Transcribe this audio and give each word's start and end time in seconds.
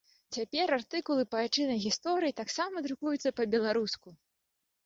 Цяпер 0.35 0.71
артыкулы 0.77 1.25
па 1.35 1.41
айчыннай 1.43 1.79
гісторыі 1.85 2.37
таксама 2.41 2.83
друкуюцца 2.87 3.33
па-беларуску. 3.41 4.19